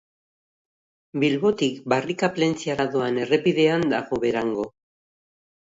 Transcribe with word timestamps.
Bilbotik 1.23 1.77
Barrika-Plentziara 1.95 2.89
doan 2.97 3.23
errepidean 3.27 3.87
dago 3.95 4.25
Berango. 4.27 4.69